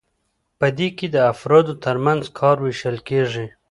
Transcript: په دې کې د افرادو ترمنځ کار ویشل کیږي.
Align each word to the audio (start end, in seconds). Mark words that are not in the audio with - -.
په 0.59 0.67
دې 0.77 0.87
کې 0.97 1.07
د 1.15 1.17
افرادو 1.33 1.73
ترمنځ 1.85 2.23
کار 2.39 2.57
ویشل 2.65 2.97
کیږي. 3.07 3.45